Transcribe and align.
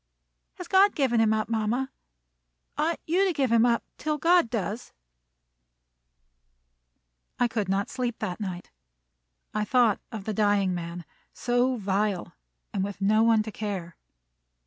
"Has 0.55 0.67
God 0.67 0.95
given 0.95 1.19
him 1.21 1.31
up, 1.31 1.47
mama? 1.47 1.91
Ought 2.75 2.99
you 3.05 3.23
to 3.23 3.31
give 3.33 3.51
him 3.51 3.67
up 3.67 3.83
till 3.99 4.17
God 4.17 4.49
does?" 4.49 4.93
I 7.39 7.47
could 7.47 7.69
not 7.69 7.87
sleep 7.87 8.17
that 8.17 8.39
night. 8.39 8.71
I 9.53 9.63
thought 9.63 9.99
of 10.11 10.23
the 10.23 10.33
dying 10.33 10.73
man, 10.73 11.05
so 11.33 11.75
vile, 11.75 12.33
and 12.73 12.83
with 12.83 12.99
no 12.99 13.21
one 13.21 13.43
to 13.43 13.51
care! 13.51 13.95